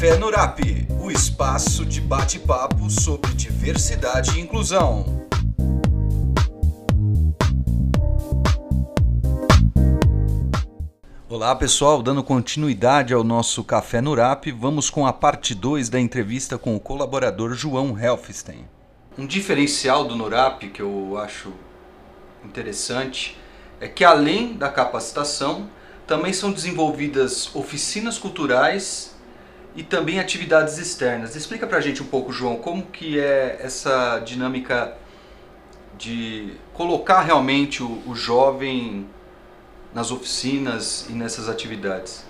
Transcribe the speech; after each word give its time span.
Café 0.00 0.16
no 0.16 0.30
Rap, 0.30 0.62
o 0.98 1.10
espaço 1.10 1.84
de 1.84 2.00
bate-papo 2.00 2.88
sobre 2.88 3.34
diversidade 3.34 4.38
e 4.38 4.40
inclusão. 4.40 5.04
Olá 11.28 11.54
pessoal, 11.54 12.02
dando 12.02 12.24
continuidade 12.24 13.12
ao 13.12 13.22
nosso 13.22 13.62
Café 13.62 14.00
no 14.00 14.14
Rap, 14.14 14.50
vamos 14.52 14.88
com 14.88 15.06
a 15.06 15.12
parte 15.12 15.54
2 15.54 15.90
da 15.90 16.00
entrevista 16.00 16.56
com 16.56 16.74
o 16.74 16.80
colaborador 16.80 17.52
João 17.52 17.94
Helfstein. 17.98 18.66
Um 19.18 19.26
diferencial 19.26 20.06
do 20.06 20.16
NURAP 20.16 20.70
que 20.70 20.80
eu 20.80 21.18
acho 21.18 21.52
interessante 22.42 23.36
é 23.78 23.86
que 23.86 24.02
além 24.02 24.54
da 24.54 24.70
capacitação, 24.70 25.68
também 26.06 26.32
são 26.32 26.50
desenvolvidas 26.50 27.54
oficinas 27.54 28.16
culturais 28.16 29.19
e 29.80 29.82
também 29.82 30.20
atividades 30.20 30.76
externas. 30.76 31.34
Explica 31.34 31.66
pra 31.66 31.80
gente 31.80 32.02
um 32.02 32.06
pouco, 32.06 32.30
João, 32.30 32.56
como 32.56 32.82
que 32.82 33.18
é 33.18 33.60
essa 33.62 34.18
dinâmica 34.18 34.94
de 35.96 36.52
colocar 36.74 37.22
realmente 37.22 37.82
o, 37.82 38.02
o 38.06 38.14
jovem 38.14 39.08
nas 39.94 40.10
oficinas 40.10 41.06
e 41.08 41.14
nessas 41.14 41.48
atividades. 41.48 42.26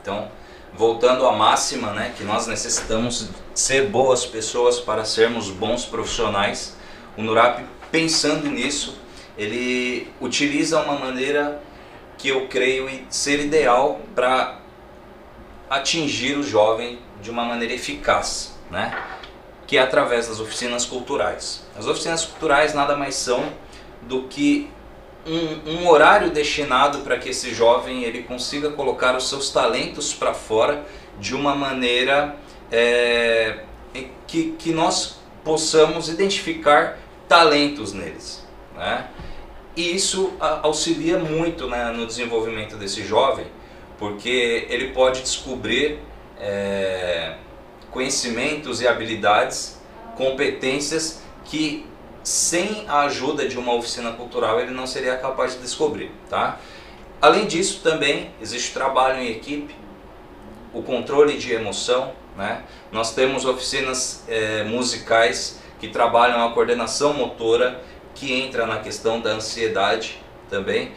Então, 0.00 0.30
voltando 0.72 1.26
à 1.26 1.36
máxima, 1.36 1.92
né, 1.92 2.14
que 2.16 2.24
nós 2.24 2.46
necessitamos 2.46 3.28
ser 3.54 3.90
boas 3.90 4.24
pessoas 4.24 4.80
para 4.80 5.04
sermos 5.04 5.50
bons 5.50 5.84
profissionais, 5.84 6.74
o 7.14 7.20
Nurap, 7.20 7.62
pensando 7.92 8.48
nisso, 8.48 8.96
ele 9.36 10.10
utiliza 10.18 10.80
uma 10.80 10.98
maneira 10.98 11.60
que 12.16 12.28
eu 12.28 12.48
creio 12.48 12.88
ser 13.10 13.44
ideal 13.44 14.00
para 14.14 14.63
atingir 15.68 16.36
o 16.36 16.42
jovem 16.42 16.98
de 17.22 17.30
uma 17.30 17.44
maneira 17.44 17.74
eficaz, 17.74 18.54
né? 18.70 18.96
que 19.66 19.78
é 19.78 19.80
através 19.80 20.28
das 20.28 20.40
oficinas 20.40 20.84
culturais. 20.84 21.66
As 21.76 21.86
oficinas 21.86 22.24
culturais 22.24 22.74
nada 22.74 22.96
mais 22.96 23.14
são 23.14 23.52
do 24.02 24.24
que 24.24 24.70
um, 25.26 25.70
um 25.70 25.88
horário 25.88 26.30
destinado 26.30 26.98
para 26.98 27.18
que 27.18 27.30
esse 27.30 27.54
jovem 27.54 28.04
ele 28.04 28.22
consiga 28.22 28.70
colocar 28.70 29.16
os 29.16 29.28
seus 29.28 29.50
talentos 29.50 30.12
para 30.12 30.34
fora 30.34 30.84
de 31.18 31.34
uma 31.34 31.54
maneira 31.54 32.36
é, 32.70 33.60
que, 34.26 34.52
que 34.58 34.72
nós 34.72 35.18
possamos 35.42 36.08
identificar 36.08 36.98
talentos 37.28 37.92
neles. 37.92 38.46
Né? 38.76 39.08
E 39.76 39.94
isso 39.94 40.34
auxilia 40.40 41.18
muito 41.18 41.68
né, 41.68 41.90
no 41.90 42.06
desenvolvimento 42.06 42.76
desse 42.76 43.04
jovem, 43.04 43.46
porque 43.98 44.66
ele 44.68 44.88
pode 44.88 45.22
descobrir 45.22 45.98
é, 46.40 47.36
conhecimentos 47.90 48.80
e 48.82 48.88
habilidades, 48.88 49.80
competências 50.16 51.22
que 51.44 51.86
sem 52.22 52.84
a 52.88 53.02
ajuda 53.02 53.46
de 53.46 53.58
uma 53.58 53.74
oficina 53.74 54.12
cultural 54.12 54.58
ele 54.58 54.72
não 54.72 54.86
seria 54.86 55.16
capaz 55.16 55.54
de 55.54 55.60
descobrir. 55.60 56.10
Tá? 56.28 56.58
Além 57.20 57.46
disso, 57.46 57.80
também 57.82 58.30
existe 58.40 58.72
trabalho 58.72 59.20
em 59.20 59.30
equipe, 59.30 59.74
o 60.72 60.82
controle 60.82 61.36
de 61.36 61.52
emoção. 61.52 62.12
Né? 62.36 62.62
Nós 62.90 63.14
temos 63.14 63.44
oficinas 63.44 64.24
é, 64.26 64.64
musicais 64.64 65.60
que 65.78 65.88
trabalham 65.88 66.44
a 66.44 66.52
coordenação 66.52 67.12
motora 67.12 67.80
que 68.14 68.32
entra 68.32 68.66
na 68.66 68.78
questão 68.78 69.20
da 69.20 69.30
ansiedade 69.30 70.18
também, 70.48 70.92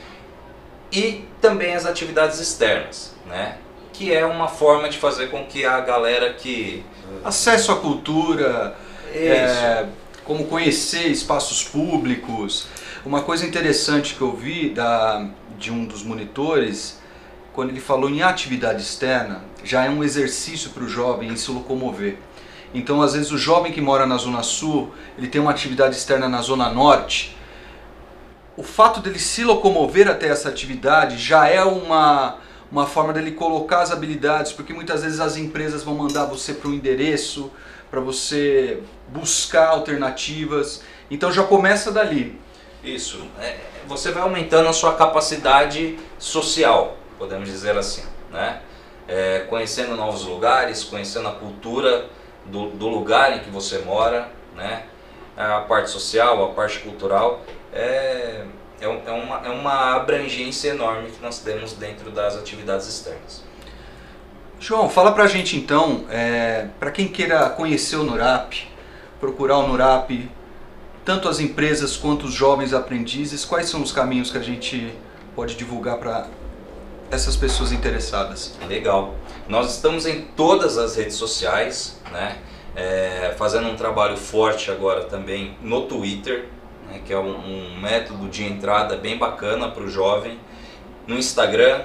e 0.92 1.26
também 1.42 1.76
as 1.76 1.86
atividades 1.86 2.40
externas, 2.40 3.14
né? 3.26 3.58
que 3.94 4.14
é 4.14 4.26
uma 4.26 4.48
forma 4.48 4.90
de 4.90 4.98
fazer 4.98 5.28
com 5.32 5.46
que 5.46 5.66
a 5.66 5.80
galera 5.82 6.34
que... 6.34 6.86
Acesso 7.24 7.72
à 7.72 7.78
cultura, 7.78 8.76
é, 9.14 9.86
como 10.24 10.46
conhecer 10.46 11.08
espaços 11.08 11.64
públicos. 11.64 12.68
Uma 13.06 13.22
coisa 13.22 13.46
interessante 13.46 14.14
que 14.14 14.22
eu 14.22 14.36
vi 14.36 14.70
da, 14.70 15.26
de 15.58 15.72
um 15.72 15.86
dos 15.86 16.04
monitores, 16.04 17.00
quando 17.54 17.70
ele 17.70 17.80
falou 17.80 18.10
em 18.10 18.22
atividade 18.22 18.82
externa, 18.82 19.42
já 19.64 19.86
é 19.86 19.90
um 19.90 20.04
exercício 20.04 20.70
para 20.72 20.84
o 20.84 20.88
jovem 20.88 21.30
em 21.30 21.36
se 21.36 21.50
locomover. 21.50 22.18
Então, 22.74 23.02
às 23.02 23.14
vezes, 23.14 23.32
o 23.32 23.38
jovem 23.38 23.72
que 23.72 23.82
mora 23.82 24.06
na 24.06 24.18
Zona 24.18 24.44
Sul, 24.44 24.92
ele 25.18 25.28
tem 25.28 25.40
uma 25.40 25.52
atividade 25.52 25.96
externa 25.96 26.28
na 26.28 26.42
Zona 26.42 26.70
Norte. 26.70 27.36
O 28.58 28.64
fato 28.64 29.00
dele 29.02 29.20
se 29.20 29.44
locomover 29.44 30.10
até 30.10 30.30
essa 30.30 30.50
atividade 30.50 31.16
já 31.16 31.48
é 31.48 31.64
uma, 31.64 32.40
uma 32.72 32.88
forma 32.88 33.14
dele 33.14 33.32
colocar 33.32 33.82
as 33.82 33.92
habilidades, 33.92 34.52
porque 34.52 34.74
muitas 34.74 35.04
vezes 35.04 35.20
as 35.20 35.38
empresas 35.38 35.84
vão 35.84 35.94
mandar 35.94 36.26
você 36.26 36.56
para 36.56 36.68
um 36.68 36.74
endereço, 36.74 37.52
para 37.92 38.00
você 38.00 38.82
buscar 39.10 39.68
alternativas. 39.68 40.82
Então 41.10 41.32
já 41.32 41.44
começa 41.44 41.92
dali. 41.92 42.42
Isso. 42.84 43.28
É, 43.40 43.58
você 43.88 44.12
vai 44.12 44.24
aumentando 44.24 44.68
a 44.68 44.74
sua 44.74 44.96
capacidade 44.96 46.00
social, 46.18 46.98
podemos 47.20 47.48
dizer 47.48 47.78
assim. 47.78 48.04
Né? 48.32 48.60
É, 49.08 49.46
conhecendo 49.48 49.96
novos 49.96 50.26
lugares, 50.26 50.84
conhecendo 50.84 51.28
a 51.28 51.34
cultura 51.34 52.10
do, 52.44 52.72
do 52.72 52.88
lugar 52.88 53.38
em 53.38 53.40
que 53.40 53.52
você 53.52 53.78
mora, 53.80 54.32
né? 54.56 54.84
a 55.38 55.62
parte 55.62 55.92
social, 55.92 56.44
a 56.44 56.54
parte 56.56 56.80
cultural, 56.80 57.44
é, 57.78 58.46
é, 58.82 58.86
é, 58.86 59.12
uma, 59.12 59.42
é 59.46 59.50
uma 59.50 59.96
abrangência 59.96 60.70
enorme 60.70 61.12
que 61.12 61.22
nós 61.22 61.40
temos 61.40 61.74
dentro 61.74 62.10
das 62.10 62.36
atividades 62.36 62.88
externas. 62.88 63.44
João, 64.60 64.90
fala 64.90 65.12
pra 65.12 65.28
gente 65.28 65.56
então, 65.56 66.06
é, 66.10 66.68
para 66.80 66.90
quem 66.90 67.08
queira 67.08 67.48
conhecer 67.50 67.96
o 67.96 68.04
NURAP, 68.04 68.68
procurar 69.20 69.60
o 69.60 69.68
NURAP, 69.68 70.30
tanto 71.06 71.30
as 71.30 71.40
empresas 71.40 71.96
quanto 71.96 72.26
os 72.26 72.34
jovens 72.34 72.74
aprendizes, 72.74 73.46
quais 73.46 73.70
são 73.70 73.82
os 73.82 73.92
caminhos 73.92 74.32
que 74.32 74.38
a 74.38 74.42
gente 74.42 74.94
pode 75.36 75.56
divulgar 75.56 75.98
para 75.98 76.28
essas 77.12 77.36
pessoas 77.36 77.72
interessadas? 77.72 78.58
Legal. 78.68 79.14
Nós 79.48 79.76
estamos 79.76 80.06
em 80.06 80.24
todas 80.36 80.78
as 80.78 80.96
redes 80.96 81.16
sociais, 81.16 82.00
né? 82.12 82.38
É, 82.76 83.34
fazendo 83.38 83.68
um 83.70 83.76
trabalho 83.76 84.18
forte 84.18 84.70
agora 84.70 85.06
também 85.06 85.58
no 85.62 85.84
Twitter, 85.88 86.48
né? 86.90 87.02
que 87.06 87.14
é 87.14 87.20
um, 87.20 87.36
um 87.36 87.80
método 87.80 88.28
de 88.30 88.44
entrada 88.44 88.98
bem 88.98 89.18
bacana 89.18 89.70
para 89.70 89.84
o 89.84 89.90
jovem, 89.90 90.40
no 91.06 91.16
Instagram, 91.18 91.84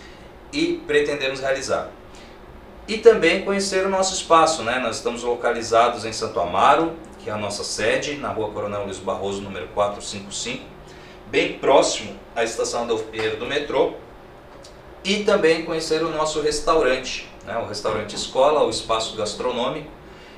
e 0.53 0.81
pretendemos 0.87 1.41
realizar. 1.41 1.91
E 2.89 2.99
também 2.99 3.45
conhecer 3.45 3.85
o 3.85 3.89
nosso 3.89 4.15
espaço, 4.15 4.63
né? 4.63 4.79
Nós 4.79 4.97
estamos 4.97 5.25
localizados 5.25 6.05
em 6.05 6.13
Santo 6.13 6.39
Amaro, 6.39 6.95
que 7.19 7.29
é 7.29 7.33
a 7.33 7.37
nossa 7.37 7.65
sede, 7.65 8.15
na 8.15 8.29
rua 8.29 8.51
Coronel 8.51 8.85
Luiz 8.85 8.99
Barroso, 8.99 9.41
número 9.41 9.67
455, 9.75 10.65
bem 11.27 11.55
próximo 11.55 12.17
à 12.37 12.45
estação 12.45 12.87
do 12.87 12.97
Pinheiro 12.97 13.39
do 13.39 13.47
metrô. 13.47 13.95
E 15.03 15.25
também 15.25 15.65
conhecer 15.65 16.05
o 16.05 16.11
nosso 16.11 16.41
restaurante, 16.41 17.29
né? 17.45 17.59
o 17.59 17.67
restaurante 17.67 18.15
escola, 18.15 18.63
o 18.63 18.71
espaço 18.71 19.17
gastronômico, 19.17 19.91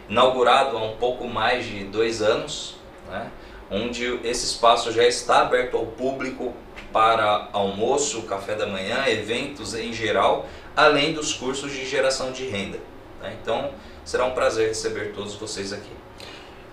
inaugurado 0.08 0.78
há 0.78 0.82
um 0.82 0.96
pouco 0.96 1.28
mais 1.28 1.66
de 1.66 1.84
dois 1.84 2.22
anos, 2.22 2.76
né? 3.10 3.30
onde 3.70 4.20
esse 4.24 4.46
espaço 4.46 4.90
já 4.90 5.06
está 5.06 5.42
aberto 5.42 5.76
ao 5.76 5.84
público 5.84 6.54
para 6.92 7.48
almoço, 7.52 8.22
café 8.22 8.54
da 8.54 8.66
manhã, 8.66 9.04
eventos 9.06 9.74
em 9.74 9.92
geral, 9.92 10.46
além 10.76 11.12
dos 11.12 11.32
cursos 11.32 11.72
de 11.72 11.84
geração 11.86 12.32
de 12.32 12.46
renda. 12.46 12.78
Né? 13.20 13.36
Então, 13.40 13.70
será 14.04 14.24
um 14.24 14.32
prazer 14.32 14.68
receber 14.68 15.12
todos 15.14 15.34
vocês 15.34 15.72
aqui. 15.72 15.92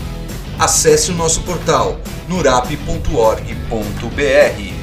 Acesse 0.58 1.12
o 1.12 1.14
nosso 1.14 1.42
portal 1.42 2.00
nurap.org.br. 2.28 4.77